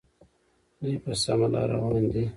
دوی 0.81 0.95
په 1.03 1.11
سمه 1.23 1.47
لار 1.53 1.67
روان 1.75 2.03
دي. 2.13 2.23